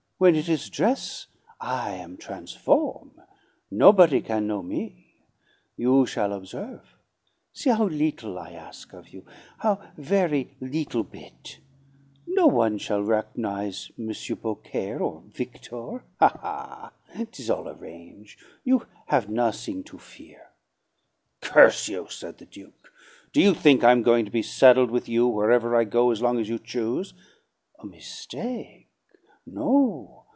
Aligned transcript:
"When 0.21 0.35
it 0.35 0.47
is 0.47 0.69
dress', 0.69 1.25
I 1.59 1.93
am 1.95 2.15
transform 2.15 3.23
nobody 3.71 4.21
can 4.21 4.45
know 4.45 4.61
me; 4.61 5.15
you 5.75 6.05
shall 6.05 6.31
observe. 6.33 6.95
See 7.53 7.71
how 7.71 7.85
little 7.85 8.37
I 8.37 8.51
ask 8.51 8.93
of 8.93 9.09
you, 9.09 9.25
how 9.57 9.81
very 9.97 10.55
little 10.61 11.03
bit. 11.03 11.57
No 12.27 12.45
one 12.45 12.77
shall 12.77 13.01
reco'nize 13.01 13.89
'M. 13.97 14.37
Beaucaire' 14.43 15.01
or 15.01 15.21
'Victor.' 15.25 16.03
Ha, 16.19 16.29
ha! 16.29 16.93
'Tis 17.31 17.49
all 17.49 17.67
arrange'; 17.67 18.37
you 18.63 18.85
have 19.07 19.27
nothing 19.27 19.83
to 19.85 19.97
fear." 19.97 20.51
"Curse 21.41 21.87
you," 21.87 22.05
said 22.11 22.37
the 22.37 22.45
Duke, 22.45 22.93
"do 23.33 23.41
you 23.41 23.55
think 23.55 23.83
I'm 23.83 24.03
going 24.03 24.25
to 24.25 24.31
be 24.31 24.43
saddled 24.43 24.91
with 24.91 25.09
you 25.09 25.27
wherever 25.27 25.75
I 25.75 25.83
go 25.83 26.11
as 26.11 26.21
long 26.21 26.37
as 26.37 26.47
you 26.47 26.59
choose?" 26.59 27.15
"A 27.79 27.87
mistake. 27.87 28.87
No. 29.43 30.19